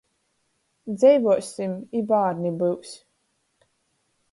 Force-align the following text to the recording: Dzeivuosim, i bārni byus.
Dzeivuosim, 0.95 1.77
i 2.01 2.03
bārni 2.13 2.55
byus. 2.65 2.97